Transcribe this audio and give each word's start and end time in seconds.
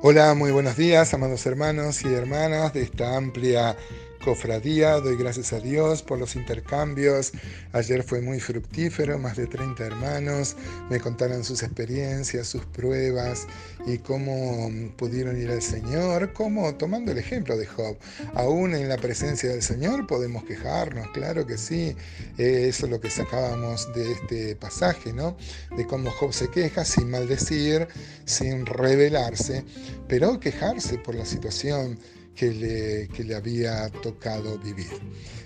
Hola, 0.00 0.32
muy 0.34 0.52
buenos 0.52 0.76
días, 0.76 1.12
amados 1.12 1.44
hermanos 1.44 2.04
y 2.04 2.14
hermanas 2.14 2.72
de 2.72 2.82
esta 2.82 3.16
amplia 3.16 3.76
cofradía. 4.28 5.00
Doy 5.00 5.16
gracias 5.16 5.54
a 5.54 5.58
Dios 5.58 6.02
por 6.02 6.18
los 6.18 6.36
intercambios. 6.36 7.32
Ayer 7.72 8.02
fue 8.02 8.20
muy 8.20 8.40
fructífero, 8.40 9.18
más 9.18 9.38
de 9.38 9.46
30 9.46 9.86
hermanos 9.86 10.54
me 10.90 11.00
contaron 11.00 11.42
sus 11.44 11.62
experiencias, 11.62 12.46
sus 12.46 12.62
pruebas 12.66 13.46
y 13.86 13.96
cómo 13.96 14.70
pudieron 14.98 15.40
ir 15.40 15.50
al 15.50 15.62
Señor, 15.62 16.34
como 16.34 16.74
tomando 16.74 17.12
el 17.12 17.16
ejemplo 17.16 17.56
de 17.56 17.64
Job. 17.64 17.96
Aún 18.34 18.74
en 18.74 18.90
la 18.90 18.98
presencia 18.98 19.48
del 19.48 19.62
Señor 19.62 20.06
podemos 20.06 20.44
quejarnos, 20.44 21.08
claro 21.12 21.46
que 21.46 21.56
sí. 21.56 21.96
Eh, 22.36 22.66
eso 22.68 22.84
es 22.84 22.90
lo 22.90 23.00
que 23.00 23.08
sacábamos 23.08 23.90
de 23.94 24.12
este 24.12 24.56
pasaje, 24.56 25.10
¿no? 25.14 25.38
De 25.74 25.86
cómo 25.86 26.10
Job 26.10 26.34
se 26.34 26.50
queja 26.50 26.84
sin 26.84 27.10
maldecir, 27.10 27.88
sin 28.26 28.66
rebelarse, 28.66 29.64
pero 30.06 30.38
quejarse 30.38 30.98
por 30.98 31.14
la 31.14 31.24
situación 31.24 31.98
que 32.34 32.50
le, 32.52 33.08
que 33.08 33.24
le 33.24 33.34
había 33.34 33.88
tocado 34.02 34.58
vivir. 34.58 34.88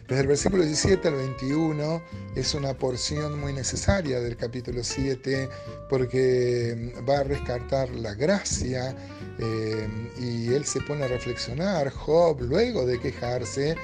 Desde 0.08 0.22
el 0.22 0.26
versículo 0.26 0.64
17 0.64 1.08
al 1.08 1.14
21 1.14 2.02
es 2.36 2.54
una 2.54 2.74
porción 2.74 3.40
muy 3.40 3.52
necesaria 3.52 4.20
del 4.20 4.36
capítulo 4.36 4.84
7 4.84 5.48
porque 5.88 6.92
va 7.08 7.20
a 7.20 7.22
rescatar 7.22 7.88
la 7.90 8.12
gracia 8.14 8.94
eh, 9.38 9.88
y 10.20 10.52
él 10.52 10.64
se 10.64 10.80
pone 10.82 11.04
a 11.04 11.08
reflexionar, 11.08 11.88
Job, 11.90 12.42
luego 12.42 12.84
de 12.84 13.00
quejarse, 13.00 13.74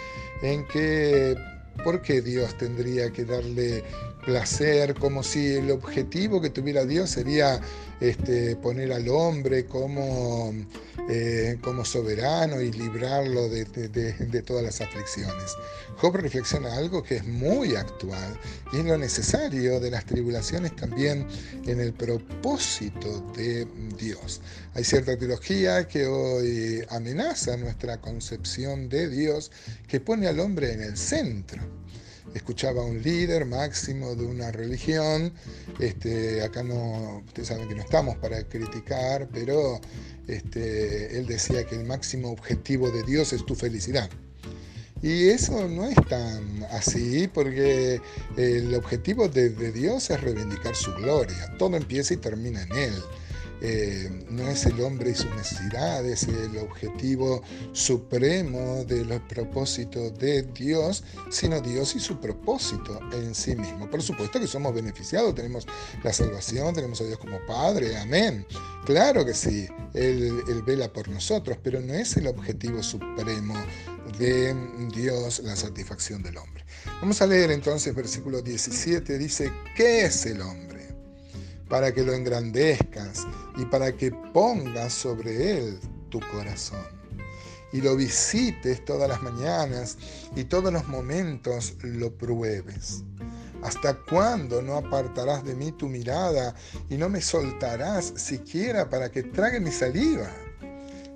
en 0.42 0.66
que 0.66 1.36
¿por 1.84 2.02
qué 2.02 2.20
Dios 2.20 2.56
tendría 2.58 3.10
que 3.10 3.24
darle 3.24 3.82
placer, 4.28 4.94
como 4.94 5.22
si 5.22 5.54
el 5.54 5.70
objetivo 5.70 6.38
que 6.38 6.50
tuviera 6.50 6.84
Dios 6.84 7.08
sería 7.08 7.62
este, 7.98 8.56
poner 8.56 8.92
al 8.92 9.08
hombre 9.08 9.64
como, 9.64 10.52
eh, 11.08 11.56
como 11.62 11.82
soberano 11.82 12.60
y 12.60 12.70
librarlo 12.70 13.48
de, 13.48 13.64
de, 13.64 14.42
todas 14.42 14.62
las 14.62 14.82
aflicciones. 14.82 15.56
Job 15.96 16.16
reflexiona 16.16 16.76
algo 16.76 17.02
que 17.02 17.16
es 17.16 17.24
muy 17.26 17.74
actual 17.74 18.38
y 18.70 18.80
es 18.80 18.84
lo 18.84 18.98
necesario 18.98 19.80
de 19.80 19.90
las 19.90 20.04
tribulaciones 20.04 20.76
también 20.76 21.26
en 21.66 21.80
el 21.80 21.94
propósito 21.94 23.32
de 23.34 23.66
Dios. 23.98 24.42
Hay 24.74 24.84
cierta 24.84 25.16
teología 25.16 25.88
que 25.88 26.06
hoy 26.06 26.84
amenaza 26.90 27.56
nuestra 27.56 27.98
concepción 27.98 28.90
de 28.90 29.08
Dios 29.08 29.50
que 29.86 30.00
pone 30.00 30.28
al 30.28 30.38
hombre 30.38 30.74
en 30.74 30.82
el 30.82 30.98
centro 30.98 31.62
escuchaba 32.34 32.82
a 32.82 32.84
un 32.84 33.02
líder 33.02 33.44
máximo 33.46 34.14
de 34.14 34.26
una 34.26 34.50
religión. 34.52 35.32
Este, 35.78 36.42
acá 36.42 36.62
no, 36.62 37.22
ustedes 37.26 37.48
saben 37.48 37.68
que 37.68 37.74
no 37.74 37.82
estamos 37.82 38.16
para 38.16 38.42
criticar, 38.44 39.28
pero 39.32 39.80
este, 40.26 41.18
él 41.18 41.26
decía 41.26 41.64
que 41.64 41.76
el 41.76 41.84
máximo 41.84 42.30
objetivo 42.30 42.90
de 42.90 43.02
Dios 43.04 43.32
es 43.32 43.44
tu 43.44 43.54
felicidad. 43.54 44.10
Y 45.00 45.28
eso 45.28 45.68
no 45.68 45.86
es 45.86 45.96
tan 46.08 46.64
así 46.72 47.28
porque 47.32 48.00
el 48.36 48.74
objetivo 48.74 49.28
de, 49.28 49.50
de 49.50 49.70
Dios 49.70 50.10
es 50.10 50.20
reivindicar 50.20 50.74
su 50.74 50.92
gloria. 50.94 51.54
Todo 51.56 51.76
empieza 51.76 52.14
y 52.14 52.16
termina 52.16 52.62
en 52.62 52.72
Él. 52.72 52.94
Eh, 53.60 54.08
no 54.30 54.48
es 54.48 54.66
el 54.66 54.80
hombre 54.80 55.10
y 55.10 55.14
sus 55.14 55.30
necesidades 55.34 56.28
el 56.28 56.58
objetivo 56.58 57.42
supremo 57.72 58.84
de 58.84 59.04
los 59.04 59.20
propósitos 59.22 60.16
de 60.18 60.42
Dios, 60.42 61.02
sino 61.30 61.60
Dios 61.60 61.96
y 61.96 62.00
su 62.00 62.20
propósito 62.20 63.00
en 63.12 63.34
sí 63.34 63.56
mismo. 63.56 63.90
Por 63.90 64.02
supuesto 64.02 64.38
que 64.38 64.46
somos 64.46 64.74
beneficiados, 64.74 65.34
tenemos 65.34 65.66
la 66.04 66.12
salvación, 66.12 66.74
tenemos 66.74 67.00
a 67.00 67.04
Dios 67.04 67.18
como 67.18 67.44
Padre, 67.46 67.96
amén. 67.96 68.46
Claro 68.84 69.24
que 69.24 69.34
sí, 69.34 69.66
Él, 69.94 70.42
él 70.48 70.62
vela 70.62 70.92
por 70.92 71.08
nosotros, 71.08 71.58
pero 71.62 71.80
no 71.80 71.94
es 71.94 72.16
el 72.16 72.26
objetivo 72.26 72.82
supremo 72.82 73.54
de 74.18 74.54
Dios 74.94 75.40
la 75.40 75.56
satisfacción 75.56 76.22
del 76.22 76.38
hombre. 76.38 76.64
Vamos 77.00 77.20
a 77.20 77.26
leer 77.26 77.50
entonces 77.50 77.94
versículo 77.94 78.40
17, 78.40 79.18
dice, 79.18 79.52
¿qué 79.76 80.04
es 80.04 80.26
el 80.26 80.40
hombre? 80.40 80.77
Para 81.68 81.92
que 81.92 82.02
lo 82.02 82.12
engrandezcas 82.12 83.26
y 83.56 83.64
para 83.66 83.96
que 83.96 84.10
pongas 84.32 84.92
sobre 84.92 85.58
él 85.58 85.78
tu 86.10 86.20
corazón. 86.32 86.86
Y 87.72 87.82
lo 87.82 87.96
visites 87.96 88.84
todas 88.84 89.08
las 89.08 89.22
mañanas 89.22 89.98
y 90.34 90.44
todos 90.44 90.72
los 90.72 90.88
momentos 90.88 91.74
lo 91.82 92.12
pruebes. 92.16 93.04
¿Hasta 93.62 93.94
cuándo 93.94 94.62
no 94.62 94.76
apartarás 94.76 95.44
de 95.44 95.54
mí 95.54 95.72
tu 95.72 95.88
mirada 95.88 96.54
y 96.88 96.96
no 96.96 97.08
me 97.08 97.20
soltarás 97.20 98.12
siquiera 98.16 98.88
para 98.88 99.10
que 99.10 99.24
trague 99.24 99.60
mi 99.60 99.72
saliva? 99.72 100.30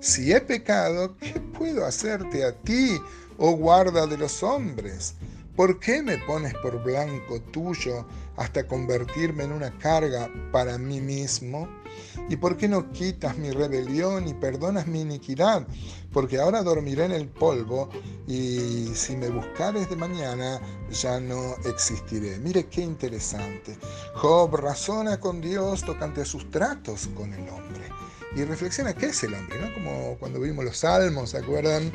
Si 0.01 0.33
he 0.33 0.41
pecado, 0.41 1.17
¿qué 1.17 1.39
puedo 1.57 1.85
hacerte 1.85 2.43
a 2.43 2.51
ti, 2.51 2.99
oh 3.37 3.55
guarda 3.55 4.05
de 4.05 4.17
los 4.17 4.43
hombres? 4.43 5.15
¿Por 5.55 5.79
qué 5.79 6.01
me 6.01 6.17
pones 6.17 6.55
por 6.55 6.81
blanco 6.81 7.39
tuyo 7.51 8.07
hasta 8.37 8.67
convertirme 8.67 9.43
en 9.43 9.51
una 9.51 9.77
carga 9.77 10.27
para 10.51 10.79
mí 10.79 10.99
mismo? 10.99 11.69
¿Y 12.27 12.37
por 12.37 12.57
qué 12.57 12.67
no 12.67 12.91
quitas 12.91 13.37
mi 13.37 13.51
rebelión 13.51 14.27
y 14.27 14.33
perdonas 14.33 14.87
mi 14.87 15.01
iniquidad? 15.01 15.67
Porque 16.11 16.39
ahora 16.39 16.63
dormiré 16.63 17.05
en 17.05 17.11
el 17.11 17.27
polvo 17.27 17.89
y 18.27 18.87
si 18.95 19.15
me 19.15 19.29
buscares 19.29 19.87
de 19.91 19.95
mañana 19.95 20.59
ya 20.91 21.19
no 21.19 21.55
existiré. 21.65 22.39
Mire 22.39 22.65
qué 22.65 22.81
interesante. 22.81 23.77
Job 24.15 24.55
razona 24.55 25.19
con 25.19 25.39
Dios 25.39 25.83
tocante 25.83 26.21
a 26.21 26.25
sus 26.25 26.49
tratos 26.49 27.09
con 27.15 27.31
el 27.31 27.47
hombre 27.49 27.89
y 28.35 28.43
reflexiona 28.43 28.93
qué 28.93 29.07
es 29.07 29.23
el 29.23 29.33
hombre, 29.33 29.59
¿no? 29.59 29.73
Como 29.73 30.17
cuando 30.19 30.39
vimos 30.39 30.65
los 30.65 30.77
salmos, 30.77 31.31
¿se 31.31 31.37
acuerdan? 31.37 31.91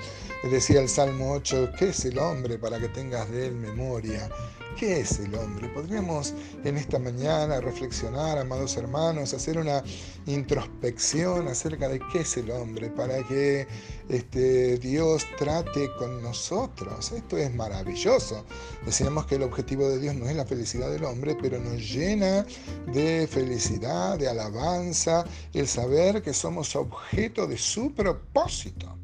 Decía 0.50 0.81
el 0.81 0.88
Salmo 0.88 1.32
8, 1.32 1.72
¿qué 1.78 1.88
es 1.88 2.04
el 2.04 2.19
hombre 2.19 2.59
para 2.59 2.78
que 2.78 2.88
tengas 2.88 3.31
de 3.31 3.49
él 3.49 3.54
memoria? 3.54 4.28
¿Qué 4.77 5.01
es 5.01 5.19
el 5.19 5.34
hombre? 5.34 5.69
Podríamos 5.69 6.34
en 6.62 6.77
esta 6.77 6.99
mañana 6.99 7.61
reflexionar, 7.61 8.39
amados 8.39 8.77
hermanos, 8.77 9.34
hacer 9.34 9.59
una 9.59 9.83
introspección 10.27 11.49
acerca 11.49 11.89
de 11.89 12.01
qué 12.12 12.21
es 12.21 12.37
el 12.37 12.51
hombre, 12.51 12.91
para 12.91 13.23
que 13.25 13.67
este, 14.09 14.78
Dios 14.78 15.27
trate 15.37 15.91
con 15.99 16.23
nosotros. 16.23 17.11
Esto 17.12 17.37
es 17.37 17.53
maravilloso. 17.55 18.45
Decíamos 18.84 19.27
que 19.27 19.37
el 19.37 19.43
objetivo 19.43 19.89
de 19.89 19.99
Dios 19.99 20.15
no 20.15 20.28
es 20.28 20.37
la 20.37 20.47
felicidad 20.47 20.91
del 20.91 21.05
hombre, 21.05 21.37
pero 21.41 21.59
nos 21.59 21.78
llena 21.78 22.47
de 22.93 23.27
felicidad, 23.27 24.19
de 24.19 24.28
alabanza, 24.28 25.25
el 25.55 25.67
saber 25.67 26.23
que 26.23 26.33
somos 26.33 26.77
objeto 26.77 27.47
de 27.47 27.59
su 27.59 27.93
propósito. 27.93 28.97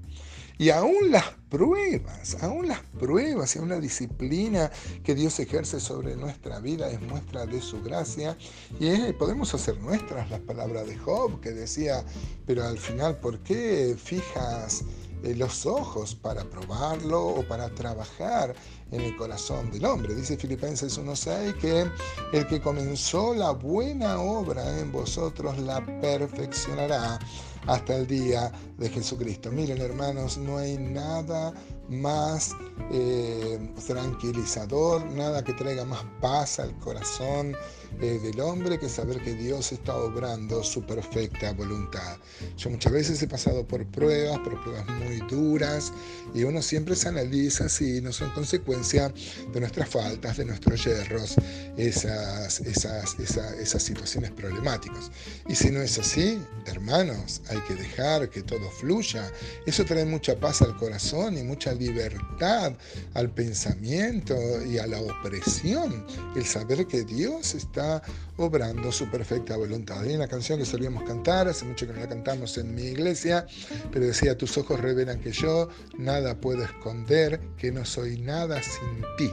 Y 0.56 0.70
aún 0.70 1.10
las 1.10 1.24
pruebas, 1.50 2.36
aún 2.42 2.68
las 2.68 2.80
pruebas 2.98 3.54
y 3.54 3.58
aún 3.58 3.70
la 3.70 3.80
disciplina 3.80 4.70
que 5.02 5.14
Dios 5.14 5.38
ejerce 5.40 5.80
sobre 5.80 6.14
nuestra 6.16 6.60
vida 6.60 6.88
es 6.90 7.00
muestra 7.00 7.44
de 7.44 7.60
su 7.60 7.82
gracia. 7.82 8.36
Y 8.78 9.12
podemos 9.14 9.52
hacer 9.52 9.78
nuestras 9.78 10.30
las 10.30 10.40
palabras 10.40 10.86
de 10.86 10.96
Job 10.96 11.40
que 11.40 11.50
decía, 11.50 12.04
pero 12.46 12.64
al 12.64 12.78
final, 12.78 13.18
¿por 13.18 13.40
qué 13.40 13.96
fijas 13.98 14.84
eh, 15.24 15.34
los 15.34 15.64
ojos 15.64 16.14
para 16.14 16.44
probarlo 16.44 17.26
o 17.26 17.48
para 17.48 17.74
trabajar 17.74 18.54
en 18.90 19.00
el 19.00 19.16
corazón 19.16 19.70
del 19.70 19.84
hombre. 19.84 20.14
Dice 20.14 20.36
Filipenses 20.36 20.98
1.6 20.98 21.58
que 21.58 21.86
el 22.32 22.46
que 22.46 22.60
comenzó 22.60 23.34
la 23.34 23.50
buena 23.50 24.20
obra 24.20 24.78
en 24.78 24.92
vosotros 24.92 25.58
la 25.58 25.84
perfeccionará 26.00 27.18
hasta 27.66 27.96
el 27.96 28.06
día 28.06 28.52
de 28.78 28.88
Jesucristo. 28.88 29.50
Miren 29.50 29.80
hermanos, 29.80 30.38
no 30.38 30.58
hay 30.58 30.76
nada 30.76 31.52
más 31.88 32.52
eh, 32.90 33.58
tranquilizador, 33.86 35.04
nada 35.10 35.44
que 35.44 35.52
traiga 35.52 35.84
más 35.84 36.04
paz 36.20 36.58
al 36.58 36.76
corazón 36.78 37.54
eh, 38.00 38.18
del 38.22 38.40
hombre 38.40 38.78
que 38.78 38.88
saber 38.88 39.22
que 39.22 39.34
Dios 39.34 39.72
está 39.72 39.96
obrando 39.96 40.62
su 40.62 40.82
perfecta 40.82 41.52
voluntad. 41.52 42.16
Yo 42.56 42.70
muchas 42.70 42.92
veces 42.92 43.22
he 43.22 43.28
pasado 43.28 43.66
por 43.66 43.86
pruebas, 43.86 44.38
por 44.40 44.60
pruebas 44.62 44.86
muy 44.88 45.18
duras, 45.28 45.92
y 46.34 46.44
uno 46.44 46.62
siempre 46.62 46.96
se 46.96 47.08
analiza 47.08 47.68
si 47.68 48.00
no 48.00 48.12
son 48.12 48.32
consecuencia 48.74 49.12
de 49.52 49.60
nuestras 49.60 49.88
faltas, 49.88 50.36
de 50.36 50.44
nuestros 50.44 50.84
yerros, 50.84 51.36
esas, 51.76 52.60
esas, 52.60 53.18
esas 53.18 53.82
situaciones 53.82 54.30
problemáticas. 54.32 55.10
Y 55.48 55.54
si 55.54 55.70
no 55.70 55.80
es 55.80 55.98
así, 55.98 56.38
hermanos, 56.66 57.42
hay 57.48 57.58
que 57.68 57.74
dejar 57.74 58.28
que 58.30 58.42
todo 58.42 58.70
fluya. 58.70 59.30
Eso 59.66 59.84
trae 59.84 60.04
mucha 60.04 60.36
paz 60.36 60.62
al 60.62 60.76
corazón 60.76 61.38
y 61.38 61.42
mucha 61.42 61.72
libertad 61.72 62.72
al 63.14 63.30
pensamiento 63.30 64.34
y 64.64 64.78
a 64.78 64.86
la 64.86 65.00
opresión, 65.00 66.06
el 66.36 66.44
saber 66.44 66.86
que 66.86 67.04
Dios 67.04 67.54
está 67.54 68.02
obrando 68.36 68.90
su 68.90 69.08
perfecta 69.08 69.56
voluntad. 69.56 70.00
Hay 70.02 70.14
una 70.14 70.26
canción 70.26 70.58
que 70.58 70.66
solíamos 70.66 71.04
cantar, 71.04 71.48
hace 71.48 71.64
mucho 71.64 71.86
que 71.86 71.92
no 71.92 72.00
la 72.00 72.08
cantamos 72.08 72.58
en 72.58 72.74
mi 72.74 72.82
iglesia, 72.82 73.46
pero 73.92 74.06
decía, 74.06 74.36
tus 74.36 74.58
ojos 74.58 74.80
revelan 74.80 75.20
que 75.20 75.30
yo 75.30 75.68
nada 75.98 76.34
puedo 76.40 76.64
esconder, 76.64 77.40
que 77.56 77.70
no 77.70 77.84
soy 77.84 78.18
nada 78.18 78.60
sin 78.64 79.04
ti. 79.16 79.30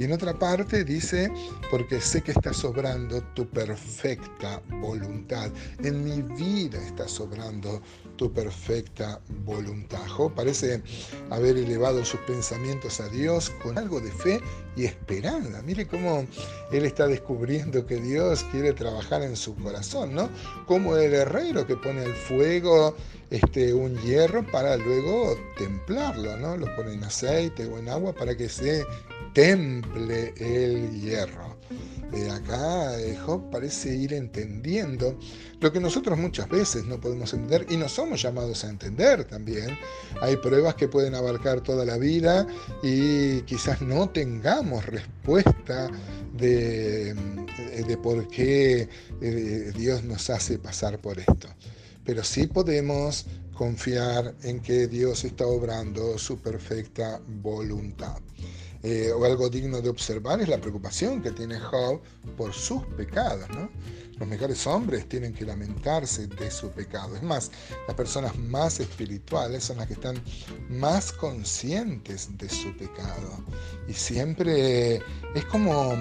Y 0.00 0.04
en 0.04 0.12
otra 0.12 0.32
parte 0.32 0.82
dice, 0.82 1.30
porque 1.70 2.00
sé 2.00 2.22
que 2.22 2.30
está 2.30 2.54
sobrando 2.54 3.22
tu 3.34 3.46
perfecta 3.46 4.62
voluntad. 4.80 5.50
En 5.84 6.02
mi 6.02 6.22
vida 6.22 6.78
está 6.82 7.06
sobrando 7.06 7.82
tu 8.16 8.32
perfecta 8.32 9.20
voluntad. 9.44 10.00
Job 10.08 10.34
parece 10.34 10.82
haber 11.28 11.58
elevado 11.58 12.02
sus 12.02 12.20
pensamientos 12.20 12.98
a 13.00 13.10
Dios 13.10 13.50
con 13.62 13.76
algo 13.76 14.00
de 14.00 14.10
fe 14.10 14.40
y 14.74 14.86
esperanza. 14.86 15.60
Mire 15.62 15.86
cómo 15.86 16.26
él 16.72 16.84
está 16.86 17.06
descubriendo 17.06 17.84
que 17.84 17.96
Dios 17.96 18.44
quiere 18.52 18.72
trabajar 18.72 19.22
en 19.22 19.36
su 19.36 19.54
corazón, 19.56 20.14
¿no? 20.14 20.30
Como 20.66 20.96
el 20.96 21.12
herrero 21.12 21.66
que 21.66 21.76
pone 21.76 22.04
al 22.04 22.14
fuego 22.14 22.96
este, 23.30 23.72
un 23.72 23.96
hierro 23.98 24.44
para 24.44 24.76
luego 24.76 25.36
templarlo, 25.56 26.36
¿no? 26.36 26.56
Lo 26.56 26.74
pone 26.74 26.94
en 26.94 27.04
aceite 27.04 27.66
o 27.66 27.78
en 27.78 27.88
agua 27.88 28.12
para 28.12 28.36
que 28.36 28.48
temple 29.32 30.34
el 30.36 31.00
hierro. 31.00 31.58
De 32.10 32.28
acá 32.28 33.00
eh, 33.00 33.16
Job 33.24 33.50
parece 33.50 33.94
ir 33.94 34.12
entendiendo 34.12 35.16
lo 35.60 35.72
que 35.72 35.78
nosotros 35.78 36.18
muchas 36.18 36.48
veces 36.48 36.84
no 36.84 37.00
podemos 37.00 37.32
entender 37.32 37.66
y 37.70 37.76
no 37.76 37.88
somos 37.88 38.20
llamados 38.20 38.64
a 38.64 38.68
entender 38.68 39.24
también. 39.24 39.78
Hay 40.20 40.36
pruebas 40.36 40.74
que 40.74 40.88
pueden 40.88 41.14
abarcar 41.14 41.60
toda 41.60 41.84
la 41.84 41.98
vida 41.98 42.48
y 42.82 43.42
quizás 43.42 43.80
no 43.80 44.08
tengamos 44.08 44.84
respuesta 44.86 45.88
de, 46.32 47.14
de 47.14 47.96
por 47.98 48.26
qué 48.26 48.88
eh, 49.20 49.72
Dios 49.76 50.02
nos 50.02 50.30
hace 50.30 50.58
pasar 50.58 50.98
por 50.98 51.20
esto. 51.20 51.48
Pero 52.04 52.24
sí 52.24 52.48
podemos 52.48 53.26
confiar 53.60 54.34
en 54.42 54.60
que 54.60 54.86
Dios 54.86 55.22
está 55.22 55.44
obrando 55.44 56.16
su 56.16 56.38
perfecta 56.38 57.20
voluntad. 57.42 58.16
Eh, 58.82 59.12
o 59.12 59.22
algo 59.26 59.50
digno 59.50 59.82
de 59.82 59.90
observar 59.90 60.40
es 60.40 60.48
la 60.48 60.58
preocupación 60.58 61.20
que 61.20 61.30
tiene 61.32 61.60
Job 61.60 62.00
por 62.38 62.54
sus 62.54 62.82
pecados. 62.96 63.50
Los 64.20 64.28
mejores 64.28 64.66
hombres 64.66 65.08
tienen 65.08 65.32
que 65.32 65.46
lamentarse 65.46 66.26
de 66.26 66.50
su 66.50 66.68
pecado. 66.70 67.16
Es 67.16 67.22
más, 67.22 67.50
las 67.86 67.96
personas 67.96 68.36
más 68.38 68.78
espirituales 68.78 69.64
son 69.64 69.78
las 69.78 69.86
que 69.86 69.94
están 69.94 70.22
más 70.68 71.10
conscientes 71.10 72.28
de 72.36 72.50
su 72.50 72.76
pecado. 72.76 73.42
Y 73.88 73.94
siempre 73.94 74.96
es 75.34 75.44
como 75.50 75.96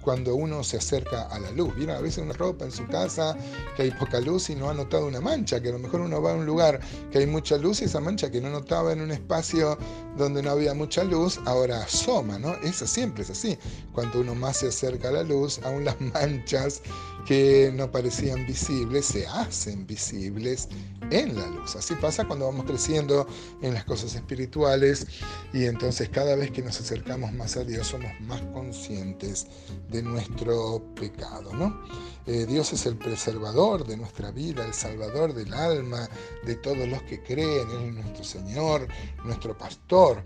cuando 0.00 0.34
uno 0.34 0.64
se 0.64 0.78
acerca 0.78 1.24
a 1.24 1.38
la 1.38 1.50
luz. 1.50 1.74
Vieron 1.76 1.96
a 1.96 2.00
veces 2.00 2.24
una 2.24 2.32
ropa 2.32 2.64
en 2.64 2.72
su 2.72 2.86
casa 2.86 3.36
que 3.76 3.82
hay 3.82 3.90
poca 3.90 4.18
luz 4.20 4.48
y 4.48 4.54
no 4.54 4.70
ha 4.70 4.72
notado 4.74 5.06
una 5.06 5.20
mancha, 5.20 5.60
que 5.60 5.68
a 5.68 5.72
lo 5.72 5.78
mejor 5.78 6.00
uno 6.00 6.22
va 6.22 6.32
a 6.32 6.34
un 6.34 6.46
lugar 6.46 6.80
que 7.12 7.18
hay 7.18 7.26
mucha 7.26 7.58
luz 7.58 7.82
y 7.82 7.84
esa 7.84 8.00
mancha 8.00 8.30
que 8.30 8.40
no 8.40 8.48
notaba 8.48 8.94
en 8.94 9.02
un 9.02 9.10
espacio 9.10 9.76
donde 10.16 10.42
no 10.42 10.52
había 10.52 10.72
mucha 10.72 11.04
luz, 11.04 11.38
ahora 11.44 11.82
asoma, 11.82 12.38
¿no? 12.38 12.54
Eso 12.62 12.86
siempre 12.86 13.22
es 13.22 13.28
así. 13.28 13.58
Cuando 13.92 14.20
uno 14.22 14.34
más 14.34 14.56
se 14.56 14.68
acerca 14.68 15.10
a 15.10 15.12
la 15.12 15.22
luz, 15.24 15.60
aún 15.62 15.84
las 15.84 16.00
manchas 16.14 16.80
que 17.26 17.70
no 17.74 17.90
parecían 17.90 18.46
visibles 18.46 19.06
se 19.06 19.26
hacen 19.26 19.86
visibles 19.86 20.68
en 21.10 21.36
la 21.36 21.46
luz. 21.48 21.76
Así 21.76 21.94
pasa 21.94 22.26
cuando 22.26 22.46
vamos 22.46 22.66
creciendo 22.66 23.26
en 23.62 23.74
las 23.74 23.84
cosas 23.84 24.14
espirituales 24.14 25.06
y 25.52 25.64
entonces 25.64 26.08
cada 26.08 26.34
vez 26.36 26.50
que 26.50 26.62
nos 26.62 26.80
acercamos 26.80 27.32
más 27.32 27.56
a 27.56 27.64
Dios 27.64 27.88
somos 27.88 28.10
más 28.20 28.40
conscientes 28.52 29.46
de 29.90 30.02
nuestro 30.02 30.82
pecado. 30.94 31.52
¿no? 31.54 31.80
Eh, 32.26 32.46
Dios 32.46 32.72
es 32.72 32.86
el 32.86 32.96
preservador 32.96 33.86
de 33.86 33.96
nuestra 33.96 34.30
vida, 34.30 34.64
el 34.64 34.74
salvador 34.74 35.34
del 35.34 35.52
alma, 35.54 36.08
de 36.44 36.56
todos 36.56 36.88
los 36.88 37.02
que 37.02 37.22
creen, 37.22 37.70
Él 37.70 37.88
es 37.88 37.94
nuestro 37.94 38.24
Señor, 38.24 38.88
nuestro 39.24 39.56
pastor. 39.56 40.22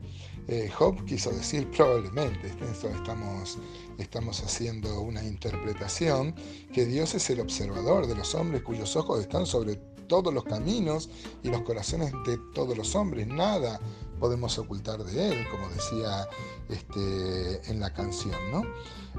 Eh, 0.49 0.69
Job 0.77 1.05
quiso 1.05 1.31
decir 1.31 1.71
probablemente, 1.71 2.49
estamos, 2.49 3.59
estamos 4.03 4.43
haciendo 4.43 5.01
una 5.01 5.23
interpretación, 5.25 6.35
que 6.73 6.85
Dios 6.85 7.15
es 7.15 7.31
el 7.31 7.41
observador 7.41 8.07
de 8.07 8.15
los 8.15 8.35
hombres 8.35 8.63
cuyos 8.63 8.97
ojos 8.97 9.21
están 9.21 9.47
sobre 9.47 9.77
todos 10.07 10.35
los 10.35 10.45
caminos 10.45 11.09
y 11.43 11.49
los 11.49 11.63
corazones 11.63 12.13
de 12.27 12.39
todos 12.55 12.77
los 12.77 12.95
hombres. 12.95 13.27
Nada 13.27 13.81
podemos 14.21 14.59
ocultar 14.59 15.03
de 15.03 15.29
Él, 15.29 15.47
como 15.51 15.69
decía 15.69 16.29
este, 16.69 17.71
en 17.71 17.81
la 17.81 17.93
canción. 17.93 18.39
¿no? 18.53 18.63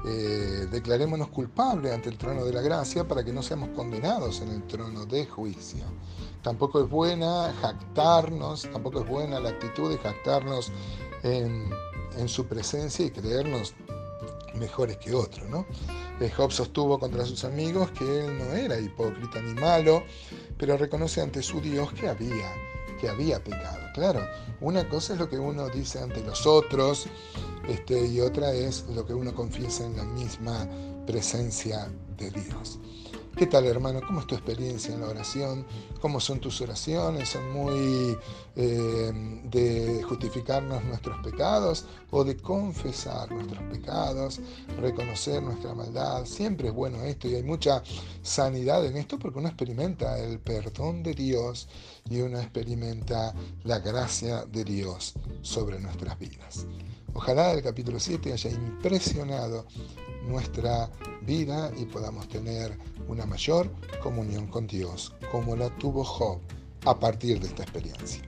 Eh, 0.06 0.66
declarémonos 0.70 1.28
culpables 1.28 1.92
ante 1.92 2.10
el 2.10 2.18
trono 2.18 2.44
de 2.44 2.52
la 2.52 2.62
gracia 2.62 3.06
para 3.06 3.24
que 3.24 3.32
no 3.32 3.42
seamos 3.42 3.70
condenados 3.70 4.40
en 4.40 4.50
el 4.50 4.66
trono 4.66 5.04
de 5.06 5.26
juicio. 5.26 5.84
Tampoco 6.42 6.82
es 6.82 6.88
buena 6.88 7.54
jactarnos, 7.60 8.68
tampoco 8.70 9.00
es 9.00 9.08
buena 9.08 9.40
la 9.40 9.50
actitud 9.50 9.90
de 9.90 9.98
jactarnos 9.98 10.70
en, 11.22 11.70
su 12.26 12.46
presencia 12.46 13.04
y 13.04 13.10
creernos 13.10 13.74
mejores 14.54 14.96
que 14.98 15.12
otros. 15.14 15.48
¿no? 15.48 15.66
Eh, 16.20 16.30
Job 16.30 16.52
sostuvo 16.52 16.98
contra 16.98 17.24
sus 17.24 17.44
amigos 17.44 17.90
que 17.92 18.20
él 18.20 18.38
no 18.38 18.52
era 18.54 18.78
hipócrita 18.78 19.40
ni 19.40 19.54
malo, 19.54 20.04
pero 20.58 20.76
reconoce 20.76 21.20
ante 21.20 21.42
su 21.42 21.60
Dios 21.60 21.92
que 21.92 22.08
había, 22.08 22.52
que 23.00 23.08
había 23.08 23.42
pecado. 23.42 23.80
Claro, 23.94 24.20
una 24.60 24.88
cosa 24.88 25.14
es 25.14 25.18
lo 25.18 25.28
que 25.28 25.38
uno 25.38 25.68
dice 25.68 26.00
ante 26.00 26.22
los 26.22 26.46
otros 26.46 27.06
este, 27.68 28.06
y 28.06 28.20
otra 28.20 28.52
es 28.52 28.84
lo 28.94 29.06
que 29.06 29.14
uno 29.14 29.34
confiesa 29.34 29.84
en 29.86 29.96
la 29.96 30.04
misma 30.04 30.68
presencia 31.06 31.90
de 32.16 32.30
Dios. 32.30 32.78
¿Qué 33.36 33.46
tal 33.48 33.66
hermano? 33.66 34.00
¿Cómo 34.06 34.20
es 34.20 34.28
tu 34.28 34.36
experiencia 34.36 34.94
en 34.94 35.00
la 35.00 35.08
oración? 35.08 35.66
¿Cómo 36.00 36.20
son 36.20 36.38
tus 36.38 36.60
oraciones? 36.60 37.30
¿Son 37.30 37.50
muy 37.50 38.16
eh, 38.54 39.40
de 39.50 40.04
justificarnos 40.04 40.84
nuestros 40.84 41.18
pecados 41.18 41.84
o 42.12 42.22
de 42.22 42.36
confesar 42.36 43.32
nuestros 43.32 43.60
pecados, 43.64 44.40
reconocer 44.80 45.42
nuestra 45.42 45.74
maldad? 45.74 46.24
Siempre 46.26 46.68
es 46.68 46.74
bueno 46.74 47.02
esto 47.02 47.26
y 47.26 47.34
hay 47.34 47.42
mucha 47.42 47.82
sanidad 48.22 48.86
en 48.86 48.96
esto 48.96 49.18
porque 49.18 49.40
uno 49.40 49.48
experimenta 49.48 50.16
el 50.20 50.38
perdón 50.38 51.02
de 51.02 51.14
Dios 51.14 51.66
y 52.08 52.20
uno 52.20 52.38
experimenta 52.38 53.34
la 53.64 53.80
gracia 53.80 54.44
de 54.46 54.62
Dios 54.62 55.14
sobre 55.42 55.80
nuestras 55.80 56.16
vidas. 56.20 56.66
Ojalá 57.14 57.52
el 57.52 57.62
capítulo 57.62 58.00
7 58.00 58.32
haya 58.32 58.50
impresionado 58.50 59.66
nuestra 60.26 60.90
vida 61.22 61.70
y 61.78 61.84
podamos 61.84 62.28
tener 62.28 62.76
una 63.08 63.24
mayor 63.24 63.70
comunión 64.02 64.48
con 64.48 64.66
Dios, 64.66 65.14
como 65.30 65.54
la 65.54 65.70
tuvo 65.78 66.02
Job 66.04 66.40
a 66.84 66.98
partir 66.98 67.38
de 67.38 67.46
esta 67.46 67.62
experiencia. 67.62 68.20